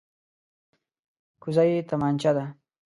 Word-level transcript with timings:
کوزه 1.41 1.63
یې 1.69 1.87
تمانچه 1.89 2.31
ده. 2.37 2.45